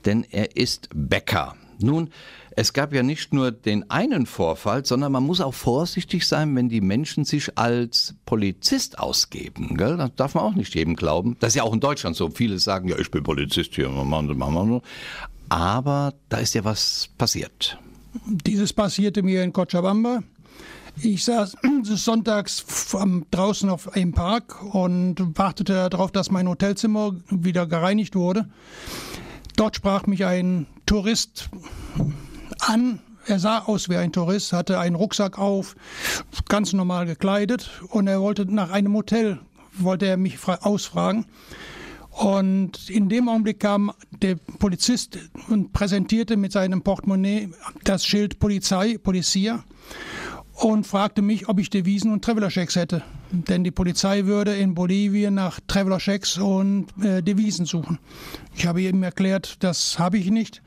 denn 0.05 0.25
er 0.31 0.55
ist 0.55 0.87
Bäcker. 0.95 1.55
Nun, 1.79 2.11
es 2.51 2.71
gab 2.71 2.93
ja 2.93 3.03
nicht 3.03 3.33
nur 3.33 3.51
den 3.51 3.89
einen 3.89 4.25
Vorfall, 4.25 4.85
sondern 4.85 5.11
man 5.11 5.23
muss 5.23 5.41
auch 5.41 5.53
vorsichtig 5.53 6.25
sein, 6.25 6.55
wenn 6.55 6.69
die 6.69 6.79
Menschen 6.79 7.25
sich 7.25 7.57
als 7.57 8.15
Polizist 8.25 8.97
ausgeben. 8.97 9.75
Gell? 9.75 9.97
Das 9.97 10.11
darf 10.15 10.33
man 10.33 10.45
auch 10.45 10.55
nicht 10.55 10.75
jedem 10.75 10.95
glauben. 10.95 11.35
Das 11.41 11.49
ist 11.49 11.55
ja 11.55 11.63
auch 11.63 11.73
in 11.73 11.81
Deutschland 11.81 12.15
so. 12.15 12.29
Viele 12.29 12.57
sagen, 12.57 12.87
ja, 12.87 12.97
ich 12.97 13.11
bin 13.11 13.21
Polizist 13.21 13.75
hier. 13.75 13.89
Aber 15.49 16.13
da 16.29 16.37
ist 16.37 16.53
ja 16.53 16.63
was 16.63 17.09
passiert. 17.17 17.77
Dieses 18.25 18.71
passierte 18.71 19.23
mir 19.23 19.43
in 19.43 19.51
Cochabamba. 19.51 20.23
Ich 21.01 21.25
saß 21.25 21.57
sonntags 21.83 22.65
draußen 23.31 23.69
auf 23.69 23.93
einem 23.93 24.13
Park 24.13 24.63
und 24.73 25.37
wartete 25.37 25.89
darauf, 25.89 26.11
dass 26.11 26.31
mein 26.31 26.47
Hotelzimmer 26.47 27.15
wieder 27.29 27.67
gereinigt 27.67 28.15
wurde. 28.15 28.47
Dort 29.57 29.75
sprach 29.75 30.07
mich 30.07 30.25
ein 30.25 30.67
Tourist 30.85 31.49
an. 32.59 32.99
Er 33.27 33.39
sah 33.39 33.59
aus 33.59 33.89
wie 33.89 33.97
ein 33.97 34.11
Tourist, 34.11 34.53
hatte 34.53 34.79
einen 34.79 34.95
Rucksack 34.95 35.37
auf, 35.39 35.75
ganz 36.47 36.73
normal 36.73 37.05
gekleidet 37.07 37.69
und 37.89 38.07
er 38.07 38.21
wollte 38.21 38.45
nach 38.45 38.69
einem 38.69 38.93
Hotel, 38.93 39.39
wollte 39.73 40.05
er 40.05 40.17
mich 40.17 40.37
ausfragen. 40.47 41.25
Und 42.11 42.89
in 42.89 43.09
dem 43.09 43.27
Augenblick 43.27 43.59
kam 43.59 43.91
der 44.21 44.35
Polizist 44.35 45.17
und 45.49 45.73
präsentierte 45.73 46.37
mit 46.37 46.53
seinem 46.53 46.81
Portemonnaie 46.81 47.49
das 47.83 48.05
Schild 48.05 48.39
Polizei, 48.39 48.97
Polizia 48.97 49.65
und 50.55 50.87
fragte 50.87 51.21
mich, 51.21 51.49
ob 51.49 51.59
ich 51.59 51.69
Devisen 51.69 52.11
und 52.11 52.23
Traveler-Schecks 52.23 52.77
hätte. 52.77 53.03
Denn 53.31 53.65
die 53.65 53.71
Polizei 53.71 54.25
würde 54.25 54.55
in 54.55 54.73
Bolivien 54.73 55.33
nach 55.33 55.59
Traveler-Schecks 55.67 56.37
und 56.37 56.87
äh, 57.03 57.21
Devisen 57.21 57.65
suchen. 57.65 57.99
Ich 58.55 58.65
habe 58.65 58.81
ihm 58.81 59.03
erklärt, 59.03 59.57
das 59.63 59.99
habe 59.99 60.17
ich 60.17 60.31
nicht. 60.31 60.61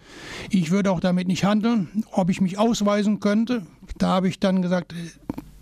Ich 0.50 0.70
würde 0.70 0.90
auch 0.90 1.00
damit 1.00 1.26
nicht 1.26 1.44
handeln. 1.44 2.04
Ob 2.12 2.28
ich 2.28 2.42
mich 2.42 2.58
ausweisen 2.58 3.18
könnte, 3.18 3.66
da 3.96 4.08
habe 4.08 4.28
ich 4.28 4.38
dann 4.38 4.60
gesagt, 4.60 4.94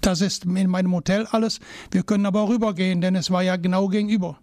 das 0.01 0.21
ist 0.21 0.45
in 0.45 0.71
meinem 0.71 0.93
Hotel 0.93 1.27
alles. 1.31 1.61
Wir 1.93 2.03
können 2.03 2.27
aber 2.27 2.49
rübergehen, 2.49 3.01
denn 3.01 3.15
es 3.15 3.31
war 3.31 3.43
ja 3.43 3.57
genau 3.57 3.87
gegenüber. 3.87 4.39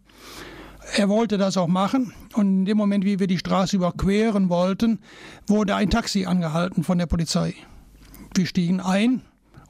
Er 0.95 1.09
wollte 1.09 1.37
das 1.37 1.57
auch 1.57 1.67
machen 1.67 2.13
und 2.33 2.59
in 2.59 2.65
dem 2.65 2.77
Moment, 2.77 3.05
wie 3.05 3.19
wir 3.19 3.27
die 3.27 3.37
Straße 3.37 3.75
überqueren 3.75 4.49
wollten, 4.49 4.99
wurde 5.47 5.75
ein 5.75 5.89
Taxi 5.89 6.25
angehalten 6.25 6.83
von 6.83 6.97
der 6.97 7.05
Polizei. 7.05 7.53
Wir 8.35 8.45
stiegen 8.45 8.79
ein 8.79 9.21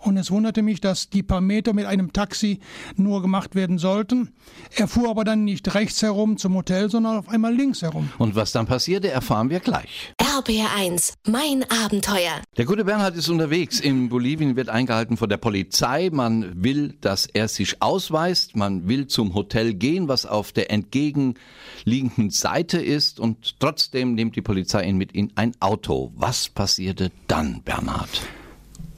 und 0.03 0.17
es 0.17 0.31
wunderte 0.31 0.61
mich, 0.61 0.81
dass 0.81 1.09
die 1.09 1.23
paar 1.23 1.41
Meter 1.41 1.73
mit 1.73 1.85
einem 1.85 2.13
Taxi 2.13 2.59
nur 2.95 3.21
gemacht 3.21 3.55
werden 3.55 3.77
sollten. 3.77 4.31
Er 4.75 4.87
fuhr 4.87 5.09
aber 5.09 5.23
dann 5.23 5.45
nicht 5.45 5.73
rechts 5.73 6.01
herum 6.01 6.37
zum 6.37 6.55
Hotel, 6.55 6.89
sondern 6.89 7.17
auf 7.17 7.29
einmal 7.29 7.53
links 7.53 7.81
herum. 7.81 8.09
Und 8.17 8.35
was 8.35 8.51
dann 8.51 8.65
passierte, 8.65 9.09
erfahren 9.09 9.49
wir 9.49 9.59
gleich. 9.59 10.13
RBR1, 10.19 11.13
mein 11.27 11.63
Abenteuer. 11.69 12.41
Der 12.57 12.65
gute 12.65 12.85
Bernhard 12.85 13.15
ist 13.15 13.29
unterwegs. 13.29 13.79
In 13.79 14.09
Bolivien 14.09 14.55
wird 14.55 14.69
eingehalten 14.69 15.15
von 15.15 15.29
der 15.29 15.37
Polizei. 15.37 16.09
Man 16.11 16.63
will, 16.63 16.95
dass 17.01 17.25
er 17.25 17.47
sich 17.47 17.81
ausweist. 17.81 18.55
Man 18.55 18.87
will 18.87 19.07
zum 19.07 19.33
Hotel 19.33 19.73
gehen, 19.73 20.07
was 20.07 20.25
auf 20.25 20.51
der 20.51 20.71
entgegenliegenden 20.71 22.29
Seite 22.29 22.81
ist. 22.81 23.19
Und 23.19 23.59
trotzdem 23.59 24.15
nimmt 24.15 24.35
die 24.35 24.41
Polizei 24.41 24.83
ihn 24.83 24.97
mit 24.97 25.13
in 25.13 25.31
ein 25.35 25.53
Auto. 25.59 26.11
Was 26.15 26.49
passierte 26.49 27.11
dann, 27.27 27.61
Bernhard? 27.63 28.21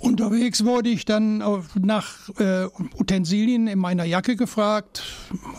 Unterwegs 0.05 0.63
wurde 0.63 0.89
ich 0.89 1.03
dann 1.05 1.43
nach 1.74 2.29
äh, 2.38 2.67
Utensilien 3.00 3.65
in 3.65 3.79
meiner 3.79 4.03
Jacke 4.03 4.35
gefragt, 4.35 5.01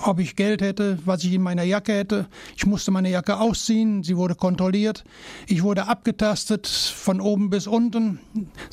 ob 0.04 0.20
ich 0.20 0.36
Geld 0.36 0.62
hätte, 0.62 1.00
was 1.04 1.24
ich 1.24 1.32
in 1.32 1.42
meiner 1.42 1.64
Jacke 1.64 1.92
hätte. 1.92 2.28
Ich 2.56 2.64
musste 2.64 2.92
meine 2.92 3.10
Jacke 3.10 3.38
ausziehen, 3.38 4.04
sie 4.04 4.16
wurde 4.16 4.36
kontrolliert. 4.36 5.02
Ich 5.48 5.64
wurde 5.64 5.88
abgetastet 5.88 6.68
von 6.68 7.20
oben 7.20 7.50
bis 7.50 7.66
unten. 7.66 8.20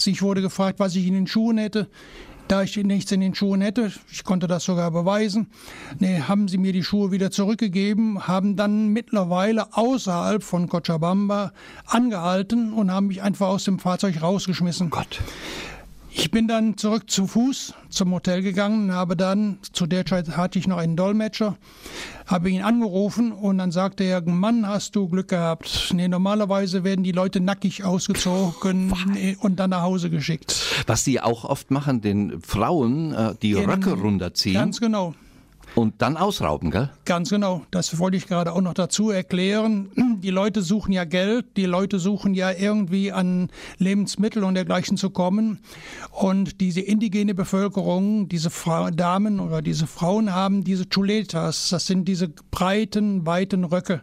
Ich 0.06 0.22
wurde 0.22 0.44
gefragt, 0.44 0.80
was 0.80 0.96
ich 0.96 1.08
in 1.08 1.15
den 1.15 1.25
Schuhen 1.25 1.58
hätte. 1.58 1.89
Da 2.48 2.64
ich 2.64 2.76
nichts 2.78 3.12
in 3.12 3.22
den 3.22 3.34
Schuhen 3.34 3.62
hätte, 3.62 3.92
ich 4.12 4.24
konnte 4.24 4.48
das 4.48 4.66
sogar 4.66 4.92
beweisen, 4.92 5.48
nee, 6.00 6.20
haben 6.20 6.48
sie 6.48 6.58
mir 6.58 6.74
die 6.74 6.84
Schuhe 6.84 7.12
wieder 7.12 7.32
zurückgegeben, 7.32 8.28
haben 8.28 8.56
dann 8.56 8.90
mittlerweile 8.90 9.76
außerhalb 9.76 10.44
von 10.44 10.68
Cochabamba 10.68 11.54
angehalten 11.86 12.74
und 12.74 12.92
haben 12.92 13.08
mich 13.08 13.22
einfach 13.22 13.48
aus 13.48 13.64
dem 13.64 13.80
Fahrzeug 13.80 14.22
rausgeschmissen. 14.22 14.90
Gott. 14.90 15.22
Ich 16.15 16.29
bin 16.29 16.48
dann 16.48 16.77
zurück 16.77 17.10
zu 17.10 17.25
Fuß 17.25 17.74
zum 17.89 18.13
Hotel 18.13 18.43
gegangen, 18.43 18.91
habe 18.91 19.17
dann, 19.17 19.58
zu 19.72 19.88
der 19.88 20.05
Zeit 20.05 20.38
hatte 20.38 20.60
ich 20.60 20.67
noch 20.67 20.77
einen 20.77 20.96
Dolmetscher, 20.96 21.58
habe 22.27 22.51
ihn 22.51 22.62
angerufen 22.62 23.32
und 23.32 23.58
dann 23.58 23.72
sagte 23.72 24.03
er, 24.03 24.22
Mann, 24.22 24.67
hast 24.67 24.96
du 24.96 25.08
Glück 25.10 25.29
gehabt. 25.29 25.91
Nee, 25.93 26.08
normalerweise 26.08 26.84
werden 26.84 27.03
die 27.03 27.12
Leute 27.12 27.39
nackig 27.39 27.84
ausgezogen 27.84 28.93
und 29.39 29.55
dann 29.55 29.72
nach 29.72 29.82
Hause 29.82 30.12
geschickt. 30.12 30.84
Was 30.86 31.03
die 31.03 31.20
auch 31.20 31.46
oft 31.46 31.72
machen, 31.72 32.01
den 32.01 32.39
Frauen 32.41 33.13
äh, 33.13 33.34
die 33.41 33.55
Röcke 33.55 33.93
runterziehen 33.93 34.53
Ganz 34.53 34.79
genau. 34.79 35.15
Und 35.75 36.01
dann 36.01 36.18
ausrauben, 36.18 36.72
gell? 36.72 36.89
Ganz 37.06 37.30
genau, 37.30 37.63
das 37.72 37.98
wollte 38.00 38.18
ich 38.18 38.27
gerade 38.27 38.53
auch 38.53 38.62
noch 38.62 38.74
dazu 38.74 39.10
erklären. 39.10 39.89
Die 40.24 40.30
Leute 40.30 40.62
suchen 40.62 40.94
ja 40.94 41.03
Geld, 41.03 41.46
die 41.58 41.65
Leute 41.65 42.00
suchen 42.00 42.34
ja 42.34 42.51
irgendwie 42.51 43.12
an 43.12 43.50
Lebensmittel 43.77 44.44
und 44.46 44.53
dergleichen 44.53 44.96
zu 44.96 45.10
kommen. 45.10 45.60
Und 46.12 46.62
diese 46.62 46.80
indigene 46.80 47.36
Bevölkerung, 47.36 48.30
diese 48.30 48.50
Fra 48.50 48.92
Damen 48.92 49.42
oder 49.42 49.62
diese 49.62 49.86
Frauen 49.86 50.34
haben 50.34 50.63
diese 50.63 50.88
Chuletas, 50.88 51.70
das 51.70 51.88
sind 51.88 52.08
diese 52.08 52.30
breiten, 52.51 53.25
weiten 53.25 53.65
Röcke. 53.65 54.01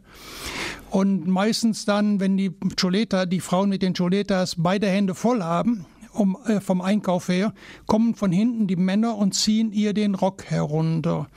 Und 0.90 1.26
meistens 1.28 1.84
dann, 1.84 2.20
wenn 2.20 2.36
die 2.36 2.50
Chuleta, 2.76 3.24
die 3.24 3.40
Frauen 3.40 3.68
mit 3.68 3.80
den 3.80 3.94
Chuletas 3.94 4.56
beide 4.58 4.88
Hände 4.88 5.14
voll 5.14 5.42
haben, 5.42 5.86
um, 6.12 6.36
äh, 6.46 6.60
vom 6.60 6.80
Einkauf 6.80 7.28
her, 7.28 7.52
kommen 7.86 8.14
von 8.14 8.32
hinten 8.32 8.66
die 8.66 8.76
Männer 8.76 9.16
und 9.16 9.34
ziehen 9.34 9.72
ihr 9.72 9.92
den 9.92 10.14
Rock 10.14 10.44
herunter. 10.44 11.28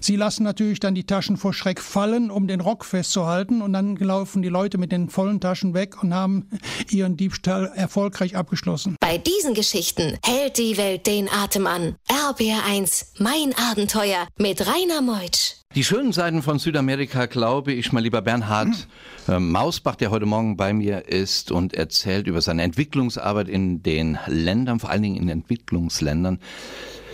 Sie 0.00 0.16
lassen 0.16 0.44
natürlich 0.44 0.80
dann 0.80 0.94
die 0.94 1.04
Taschen 1.04 1.36
vor 1.36 1.52
Schreck 1.52 1.80
fallen, 1.80 2.30
um 2.30 2.46
den 2.46 2.60
Rock 2.60 2.84
festzuhalten 2.84 3.62
und 3.62 3.72
dann 3.72 3.96
laufen 3.96 4.42
die 4.42 4.48
Leute 4.48 4.78
mit 4.78 4.92
den 4.92 5.08
vollen 5.08 5.40
Taschen 5.40 5.74
weg 5.74 6.02
und 6.02 6.14
haben 6.14 6.48
ihren 6.90 7.16
Diebstahl 7.16 7.72
erfolgreich 7.74 8.36
abgeschlossen. 8.36 8.96
Bei 9.00 9.18
diesen 9.18 9.54
Geschichten 9.54 10.18
hält 10.24 10.58
die 10.58 10.76
Welt 10.76 11.06
den 11.06 11.28
Atem 11.28 11.66
an. 11.66 11.96
RBR1, 12.08 13.06
mein 13.18 13.54
Abenteuer 13.70 14.26
mit 14.38 14.66
Rainer 14.66 15.02
Meutsch. 15.02 15.57
Die 15.74 15.84
schönen 15.84 16.12
Seiten 16.12 16.40
von 16.40 16.58
Südamerika, 16.58 17.26
glaube 17.26 17.74
ich, 17.74 17.92
mein 17.92 18.02
lieber 18.02 18.22
Bernhard 18.22 18.88
äh, 19.28 19.38
Mausbach, 19.38 19.96
der 19.96 20.10
heute 20.10 20.24
Morgen 20.24 20.56
bei 20.56 20.72
mir 20.72 21.08
ist 21.08 21.52
und 21.52 21.74
erzählt 21.74 22.26
über 22.26 22.40
seine 22.40 22.62
Entwicklungsarbeit 22.62 23.48
in 23.48 23.82
den 23.82 24.18
Ländern, 24.26 24.80
vor 24.80 24.88
allen 24.88 25.02
Dingen 25.02 25.16
in 25.16 25.28
Entwicklungsländern. 25.28 26.40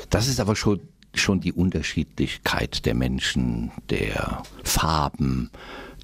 Das 0.09 0.29
ist 0.29 0.39
aber 0.39 0.55
schon, 0.55 0.81
schon 1.15 1.41
die 1.41 1.53
Unterschiedlichkeit 1.53 2.87
der 2.87 2.95
Menschen, 2.95 3.73
der 3.91 4.45
Farben, 4.63 5.51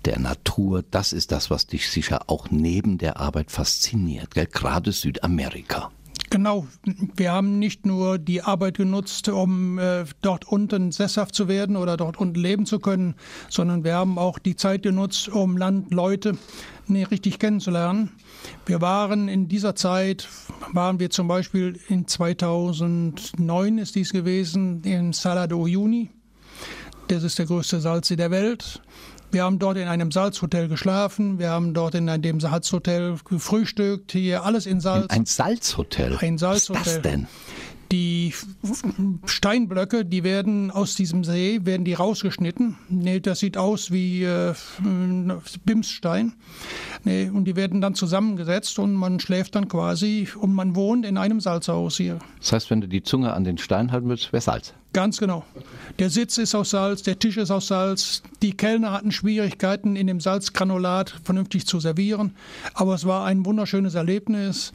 der 0.04 0.19
Natur. 0.19 0.83
Das 0.90 1.12
ist 1.12 1.30
das, 1.30 1.50
was 1.50 1.69
dich 1.69 1.88
sicher 1.88 2.23
auch 2.26 2.50
neben 2.50 2.99
der 2.99 3.19
Arbeit 3.19 3.52
fasziniert, 3.52 4.35
gell? 4.35 4.47
gerade 4.47 4.90
Südamerika. 4.90 5.92
Genau, 6.32 6.68
wir 7.16 7.32
haben 7.32 7.58
nicht 7.58 7.87
nur 7.87 8.16
die 8.16 8.40
Arbeit 8.42 8.76
genutzt, 8.76 9.28
um 9.28 9.80
äh, 9.80 10.04
dort 10.22 10.46
unten 10.46 10.92
sesshaft 10.92 11.34
zu 11.34 11.49
werden 11.49 11.76
oder 11.76 11.96
dort 11.96 12.18
unten 12.18 12.40
leben 12.40 12.66
zu 12.66 12.78
können, 12.78 13.16
sondern 13.49 13.82
wir 13.82 13.94
haben 13.94 14.16
auch 14.16 14.38
die 14.38 14.54
Zeit 14.54 14.84
genutzt, 14.84 15.28
um 15.28 15.56
Land, 15.56 15.92
Leute 15.92 16.38
nee, 16.90 17.04
richtig 17.04 17.38
kennenzulernen. 17.38 18.10
Wir 18.66 18.80
waren 18.80 19.28
in 19.28 19.49
dieser 19.49 19.75
Zeit, 19.75 20.28
waren 20.72 21.00
wir 21.00 21.10
zum 21.10 21.28
Beispiel 21.28 21.78
in 21.88 22.06
2009 22.06 23.78
ist 23.78 23.94
dies 23.94 24.12
gewesen, 24.12 24.82
in 24.84 25.12
Sala 25.12 25.46
de 25.46 25.56
Uyuni. 25.58 26.10
Das 27.08 27.25
ist 27.25 27.40
der 27.40 27.46
größte 27.46 27.80
Salzsee 27.80 28.16
der 28.16 28.30
Welt. 28.30 28.80
Wir 29.32 29.44
haben 29.44 29.58
dort 29.58 29.76
in 29.76 29.87
einem 29.87 30.10
Salzhotel 30.10 30.68
geschlafen. 30.68 31.38
Wir 31.38 31.50
haben 31.50 31.72
dort 31.72 31.94
in 31.94 32.06
dem 32.22 32.40
Salzhotel 32.40 33.16
gefrühstückt. 33.25 34.12
Hier 34.12 34.44
alles 34.44 34.66
in 34.66 34.80
Salz. 34.80 35.10
Ein 35.10 35.26
Salzhotel. 35.26 36.16
Ein 36.20 36.38
Salzhotel. 36.38 36.80
Was 36.80 36.87
ist 36.88 36.96
das 36.96 37.02
denn? 37.02 37.26
Die 37.92 38.32
Steinblöcke, 39.25 40.04
die 40.04 40.22
werden 40.22 40.70
aus 40.70 40.94
diesem 40.94 41.25
See, 41.25 41.60
werden 41.64 41.84
die 41.84 41.94
rausgeschnitten. 41.94 42.76
Nee, 42.88 43.18
das 43.18 43.40
sieht 43.40 43.56
aus 43.56 43.90
wie 43.90 44.22
äh, 44.22 44.54
Bimsstein. 45.64 46.34
Nee, 47.02 47.28
und 47.30 47.46
die 47.46 47.56
werden 47.56 47.80
dann 47.80 47.96
zusammengesetzt 47.96 48.78
und 48.78 48.94
man 48.94 49.18
schläft 49.18 49.56
dann 49.56 49.68
quasi 49.68 50.28
und 50.38 50.54
man 50.54 50.76
wohnt 50.76 51.04
in 51.04 51.18
einem 51.18 51.40
Salzhaus 51.40 51.96
hier. 51.96 52.20
Das 52.38 52.52
heißt, 52.52 52.70
wenn 52.70 52.80
du 52.80 52.87
die 52.87 53.02
Zunge 53.02 53.32
an 53.32 53.42
den 53.42 53.58
Stein 53.58 53.90
halten 53.90 54.08
willst, 54.08 54.32
wäre 54.32 54.40
Salz. 54.40 54.72
Ganz 54.92 55.18
genau. 55.18 55.44
Der 56.00 56.11
Sitz 56.11 56.37
ist 56.37 56.52
aus 56.56 56.70
Salz, 56.70 57.04
der 57.04 57.16
Tisch 57.16 57.37
ist 57.37 57.52
aus 57.52 57.68
Salz. 57.68 58.23
Die 58.42 58.56
Kellner 58.56 58.90
hatten 58.90 59.12
Schwierigkeiten, 59.12 59.94
in 59.94 60.09
dem 60.09 60.18
Salzgranulat 60.18 61.14
vernünftig 61.23 61.64
zu 61.64 61.78
servieren. 61.78 62.35
Aber 62.75 62.94
es 62.94 63.04
war 63.04 63.25
ein 63.25 63.47
wunderschönes 63.47 63.94
Erlebnis. 63.94 64.73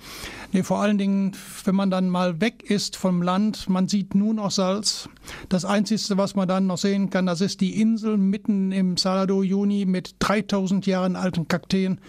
Nee, 0.53 0.63
vor 0.63 0.81
allen 0.81 0.97
Dingen, 0.97 1.33
wenn 1.65 1.75
man 1.75 1.91
dann 1.91 2.09
mal 2.09 2.39
weg 2.39 2.63
ist 2.63 2.95
vom 2.95 3.21
Land, 3.21 3.67
man 3.67 3.89
sieht 3.89 4.15
nur 4.15 4.33
noch 4.33 4.51
Salz. 4.51 5.09
Das 5.49 5.65
Einzige, 5.65 6.17
was 6.17 6.33
man 6.33 6.47
dann 6.47 6.65
noch 6.65 6.77
sehen 6.77 7.09
kann, 7.09 7.25
das 7.25 7.41
ist 7.41 7.59
die 7.59 7.81
Insel 7.81 8.15
mitten 8.15 8.71
im 8.71 8.95
Salado 8.95 9.43
Juni 9.43 9.85
mit 9.85 10.15
3000 10.19 10.85
Jahren 10.85 11.17
alten 11.17 11.49
Kakteen. 11.49 11.99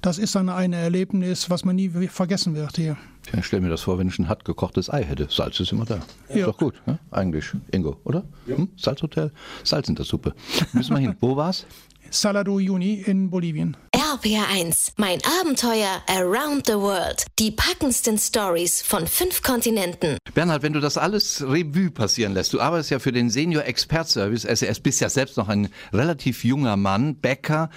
Das 0.00 0.18
ist 0.18 0.36
dann 0.36 0.48
ein 0.48 0.72
Erlebnis, 0.72 1.50
was 1.50 1.64
man 1.64 1.74
nie 1.74 1.88
vergessen 1.88 2.54
wird 2.54 2.76
hier. 2.76 2.96
Ja, 3.34 3.42
stell 3.42 3.60
mir 3.60 3.68
das 3.68 3.82
vor, 3.82 3.98
wenn 3.98 4.08
ich 4.08 4.18
ein 4.18 4.28
hart 4.28 4.44
gekochtes 4.44 4.90
Ei 4.92 5.02
hätte. 5.04 5.26
Salz 5.30 5.60
ist 5.60 5.72
immer 5.72 5.84
da. 5.84 5.96
Ist 6.28 6.36
Ja. 6.36 6.46
doch 6.46 6.56
gut, 6.56 6.74
ne? 6.86 6.98
eigentlich, 7.10 7.46
Ingo, 7.72 7.96
oder? 8.04 8.24
Hm? 8.46 8.68
Salzhotel, 8.76 9.32
Salz 9.64 9.88
in 9.88 9.94
der 9.96 10.04
Suppe. 10.04 10.34
Müssen 10.72 10.94
wir 10.94 11.00
hin. 11.00 11.14
Wo 11.20 11.36
war's? 11.36 11.66
Salado 12.10 12.58
Juni 12.58 12.94
in 13.06 13.28
Bolivien. 13.28 13.76
RPR1, 14.08 14.92
mein 14.96 15.18
Abenteuer 15.38 16.00
around 16.06 16.66
the 16.66 16.72
world. 16.72 17.26
Die 17.38 17.50
packendsten 17.50 18.16
Stories 18.16 18.80
von 18.80 19.06
fünf 19.06 19.42
Kontinenten. 19.42 20.16
Bernhard, 20.32 20.62
wenn 20.62 20.72
du 20.72 20.80
das 20.80 20.96
alles 20.96 21.42
Revue 21.42 21.90
passieren 21.90 22.32
lässt, 22.32 22.54
du 22.54 22.60
arbeitest 22.60 22.90
ja 22.90 23.00
für 23.00 23.12
den 23.12 23.28
Senior 23.28 23.64
Expert 23.64 24.08
Service, 24.08 24.44
SES, 24.44 24.80
bist 24.80 25.02
ja 25.02 25.10
selbst 25.10 25.36
noch 25.36 25.48
ein 25.48 25.68
relativ 25.92 26.42
junger 26.42 26.78
Mann, 26.78 27.16
Bäcker. 27.16 27.68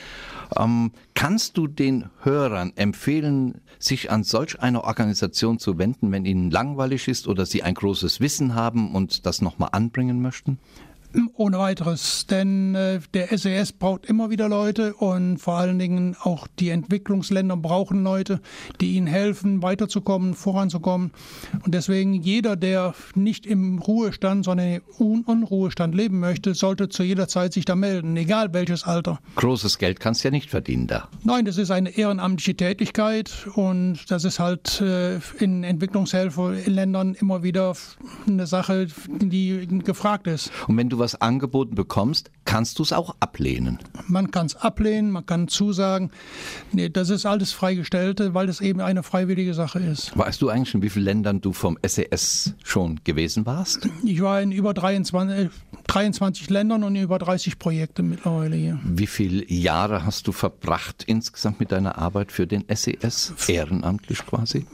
Ähm, 0.56 0.94
kannst 1.16 1.58
du 1.58 1.68
den 1.68 2.10
Hörern 2.22 2.72
empfehlen, 2.78 3.60
sich 3.78 4.10
an 4.10 4.24
solch 4.24 4.62
eine 4.62 4.86
Organisation 4.86 5.60
zu 5.60 5.78
wenden, 5.80 6.14
wenn 6.14 6.24
ihnen 6.24 6.50
langweilig 6.50 7.10
ist 7.10 7.28
oder 7.28 7.46
sie 7.46 7.62
ein 7.64 7.74
großes 7.74 8.22
Wissen 8.22 8.56
haben 8.56 8.96
und 8.96 9.26
das 9.26 9.42
nochmal 9.42 9.70
anbringen 9.74 10.22
möchten? 10.22 10.60
Ohne 11.36 11.60
weiteres, 11.60 12.26
denn 12.28 12.76
äh, 12.76 13.00
der 13.14 13.38
SES 13.38 13.74
braucht 13.74 14.06
immer 14.06 14.30
wieder 14.30 14.48
Leute 14.48 14.94
und 14.94 15.40
vor 15.40 15.56
allen 15.56 15.80
Dingen 15.80 16.16
auch 16.22 16.48
die 16.60 16.70
Entwicklungsländer 16.70 17.58
brauchen 17.58 18.04
Leute, 18.04 18.40
die 18.80 18.96
ihnen 18.96 19.08
helfen, 19.08 19.62
weiterzukommen, 19.62 20.34
voranzukommen. 20.36 21.12
Und 21.64 21.74
deswegen 21.74 22.14
jeder, 22.14 22.56
der 22.56 22.94
nicht 23.16 23.46
im 23.46 23.80
Ruhestand, 23.80 24.46
sondern 24.46 24.68
im 24.76 24.82
Un 25.00 25.22
Unruhestand 25.26 25.96
leben 25.96 26.20
möchte, 26.20 26.54
sollte 26.54 26.90
zu 26.90 27.04
jeder 27.04 27.28
Zeit 27.28 27.54
sich 27.54 27.66
da 27.66 27.76
melden, 27.76 28.16
egal 28.18 28.54
welches 28.54 28.84
Alter. 28.84 29.20
Großes 29.36 29.78
Geld 29.78 30.00
kannst 30.00 30.24
du 30.24 30.28
ja 30.28 30.32
nicht 30.32 30.50
verdienen 30.50 30.88
da. 30.88 31.10
Nein, 31.24 31.46
das 31.46 31.58
ist 31.58 31.72
eine 31.72 31.90
ehrenamtliche 31.98 32.56
Tätigkeit 32.56 33.48
und 33.56 34.10
das 34.10 34.24
ist 34.24 34.40
halt 34.40 34.82
äh, 34.82 35.20
in 35.40 35.64
Entwicklungshelferländern 35.64 37.16
immer 37.16 37.44
wieder 37.44 37.76
eine 38.28 38.48
Sache, 38.48 38.88
die 39.08 39.68
gefragt 39.84 40.28
ist. 40.28 40.52
Und 40.68 40.78
wenn 40.78 40.90
du 40.90 41.01
was 41.02 41.20
angeboten 41.20 41.76
bekommst, 41.76 42.32
kannst 42.46 42.80
du 42.80 42.84
es 42.84 42.94
auch 42.94 43.16
ablehnen. 43.20 43.80
Man 44.08 44.32
kann 44.32 44.46
es 44.46 44.56
ablehnen, 44.56 45.12
man 45.12 45.26
kann 45.26 45.48
zusagen. 45.50 46.12
Nee, 46.72 46.90
das 46.90 47.10
ist 47.10 47.26
alles 47.26 47.52
Freigestellte, 47.52 48.34
weil 48.34 48.48
es 48.48 48.62
eben 48.62 48.80
eine 48.80 49.04
freiwillige 49.04 49.54
Sache 49.54 49.80
ist. 49.80 50.18
Weißt 50.18 50.42
du 50.42 50.50
eigentlich, 50.50 50.74
in 50.74 50.82
wie 50.82 50.90
vielen 50.90 51.06
Ländern 51.06 51.42
du 51.42 51.52
vom 51.52 51.78
SES 51.86 52.54
schon 52.64 53.02
gewesen 53.04 53.46
warst? 53.46 53.90
Ich 54.04 54.22
war 54.22 54.42
in 54.42 54.52
über 54.52 54.74
23, 54.74 55.50
23 55.92 56.50
Ländern 56.50 56.86
und 56.86 56.96
über 56.96 57.20
30 57.20 57.60
Projekten 57.60 58.08
mittlerweile 58.08 58.56
hier. 58.56 58.80
Wie 58.86 59.08
viele 59.08 59.44
Jahre 59.52 60.06
hast 60.06 60.26
du 60.26 60.32
verbracht 60.32 61.04
insgesamt 61.06 61.60
mit 61.60 61.74
deiner 61.74 61.98
Arbeit 61.98 62.32
für 62.32 62.48
den 62.48 62.64
SES? 62.74 63.34
Ehrenamtlich 63.50 64.26
quasi? 64.26 64.66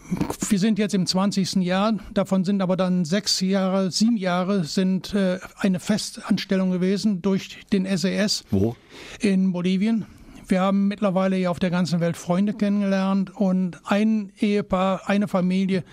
Wir 0.48 0.60
sind 0.60 0.78
jetzt 0.78 0.94
im 0.94 1.08
20. 1.08 1.56
Jahr, 1.56 1.94
davon 2.14 2.44
sind 2.44 2.62
aber 2.62 2.78
dann 2.78 3.04
sechs 3.04 3.42
Jahre, 3.42 3.90
sieben 3.90 4.18
Jahre 4.18 4.64
sind 4.64 5.16
äh, 5.16 5.40
eine 5.58 5.80
Festanstellung 5.80 6.70
gewesen 6.70 7.24
durch 7.24 7.66
den 7.74 7.86
SES. 7.98 8.44
Wo? 8.52 8.76
In 9.20 9.52
Bolivien. 9.52 10.06
Wir 10.50 10.62
haben 10.62 10.88
mittlerweile 10.88 11.36
ja 11.38 11.50
auf 11.50 11.60
der 11.60 11.70
ganzen 11.70 12.00
Welt 12.00 12.16
Freunde 12.16 12.54
kennengelernt 12.54 13.36
und 13.36 13.80
ein 13.84 14.32
Ehepaar, 14.40 15.02
eine 15.06 15.28
Familie, 15.28 15.84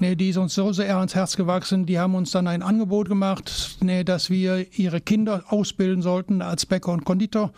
ne, 0.00 0.16
die 0.16 0.28
ist 0.28 0.36
uns 0.36 0.54
so 0.54 0.72
sehr 0.72 0.98
ans 0.98 1.14
Herz 1.14 1.36
gewachsen, 1.36 1.86
die 1.86 1.98
haben 1.98 2.14
uns 2.14 2.30
dann 2.30 2.46
ein 2.46 2.62
Angebot 2.62 3.08
gemacht, 3.08 3.78
ne, 3.80 4.04
dass 4.04 4.28
wir 4.28 4.66
ihre 4.78 5.00
Kinder 5.00 5.44
ausbilden 5.48 6.02
sollten 6.02 6.42
als 6.42 6.66
Bäcker 6.66 6.92
und 6.92 7.04
Konditor. 7.04 7.52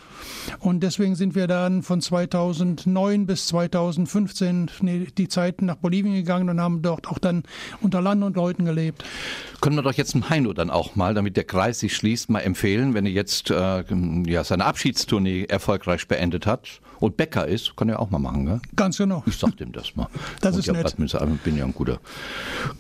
Und 0.60 0.84
deswegen 0.84 1.16
sind 1.16 1.34
wir 1.34 1.48
dann 1.48 1.82
von 1.82 2.00
2009 2.00 3.26
bis 3.26 3.48
2015 3.48 4.70
ne, 4.80 5.06
die 5.18 5.26
Zeit 5.26 5.60
nach 5.60 5.76
Bolivien 5.76 6.14
gegangen 6.14 6.48
und 6.48 6.60
haben 6.60 6.82
dort 6.82 7.08
auch 7.08 7.18
dann 7.18 7.42
unter 7.80 8.00
Land 8.00 8.22
und 8.22 8.36
Leuten 8.36 8.64
gelebt. 8.64 9.04
Können 9.60 9.76
wir 9.76 9.82
doch 9.82 9.92
jetzt 9.92 10.14
dem 10.14 10.28
Heino 10.28 10.52
dann 10.52 10.70
auch 10.70 10.94
mal, 10.94 11.14
damit 11.14 11.36
der 11.36 11.44
Kreis 11.44 11.80
sich 11.80 11.96
schließt, 11.96 12.30
mal 12.30 12.40
empfehlen, 12.40 12.94
wenn 12.94 13.06
er 13.06 13.12
jetzt 13.12 13.50
äh, 13.50 13.84
ja, 14.26 14.44
seine 14.44 14.66
Abschiedstournee 14.66 15.44
erfolgreich 15.44 16.06
beendet 16.06 16.43
hat 16.46 16.80
und 17.00 17.16
Bäcker 17.16 17.46
ist, 17.46 17.76
kann 17.76 17.88
er 17.88 18.00
auch 18.00 18.10
mal 18.10 18.18
machen, 18.18 18.46
gell? 18.46 18.60
Ganz 18.76 18.98
genau. 18.98 19.22
Ich 19.26 19.36
sag 19.36 19.56
dem 19.56 19.72
das 19.72 19.94
mal. 19.96 20.08
Das 20.40 20.54
und 20.54 20.60
ist 20.60 20.66
ja, 20.66 20.72
nett. 20.72 20.94
Ich 20.98 21.40
bin 21.42 21.56
ja 21.56 21.64
ein 21.64 21.74
guter, 21.74 21.98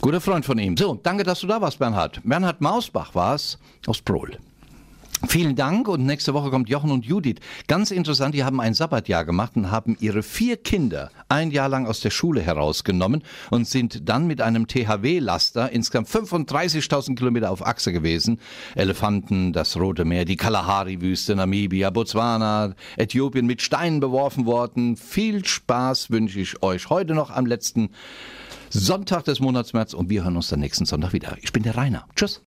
guter 0.00 0.20
Freund 0.20 0.44
von 0.44 0.58
ihm. 0.58 0.76
So, 0.76 0.98
danke, 1.02 1.24
dass 1.24 1.40
du 1.40 1.46
da 1.46 1.60
warst, 1.60 1.78
Bernhard. 1.78 2.20
Bernhard 2.24 2.60
Mausbach 2.60 3.14
war 3.14 3.34
es 3.34 3.58
aus 3.86 4.00
Prohl. 4.00 4.38
Vielen 5.28 5.56
Dank 5.56 5.88
und 5.88 6.04
nächste 6.04 6.34
Woche 6.34 6.50
kommt 6.50 6.68
Jochen 6.68 6.90
und 6.90 7.04
Judith. 7.04 7.36
Ganz 7.66 7.90
interessant, 7.90 8.34
die 8.34 8.44
haben 8.44 8.60
ein 8.60 8.74
Sabbatjahr 8.74 9.24
gemacht 9.24 9.52
und 9.56 9.70
haben 9.70 9.96
ihre 10.00 10.22
vier 10.22 10.56
Kinder 10.56 11.10
ein 11.28 11.50
Jahr 11.50 11.68
lang 11.68 11.86
aus 11.86 12.00
der 12.00 12.10
Schule 12.10 12.40
herausgenommen 12.40 13.22
und 13.50 13.66
sind 13.66 14.08
dann 14.08 14.26
mit 14.26 14.40
einem 14.40 14.66
THW-Laster 14.66 15.70
insgesamt 15.70 16.08
35.000 16.08 17.16
Kilometer 17.16 17.50
auf 17.50 17.66
Achse 17.66 17.92
gewesen. 17.92 18.38
Elefanten, 18.74 19.52
das 19.52 19.76
Rote 19.76 20.04
Meer, 20.04 20.24
die 20.24 20.36
Kalahari-Wüste, 20.36 21.34
Namibia, 21.34 21.90
Botswana, 21.90 22.74
Äthiopien 22.96 23.46
mit 23.46 23.62
Steinen 23.62 24.00
beworfen 24.00 24.46
worden. 24.46 24.96
Viel 24.96 25.44
Spaß 25.44 26.10
wünsche 26.10 26.40
ich 26.40 26.62
euch 26.62 26.90
heute 26.90 27.14
noch 27.14 27.30
am 27.30 27.46
letzten 27.46 27.90
Sonntag 28.70 29.24
des 29.24 29.40
Monats 29.40 29.72
März 29.72 29.94
und 29.94 30.10
wir 30.10 30.24
hören 30.24 30.36
uns 30.36 30.48
dann 30.48 30.60
nächsten 30.60 30.84
Sonntag 30.84 31.12
wieder. 31.12 31.36
Ich 31.42 31.52
bin 31.52 31.62
der 31.62 31.76
Rainer. 31.76 32.06
Tschüss. 32.16 32.42